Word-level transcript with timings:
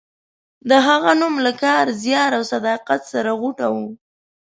د 0.69 0.71
هغه 0.87 1.11
نوم 1.21 1.35
له 1.45 1.51
کار، 1.63 1.85
زیار 2.03 2.31
او 2.37 2.43
صداقت 2.53 3.01
سره 3.11 3.29
غوټه 3.39 3.67
و. 3.73 3.75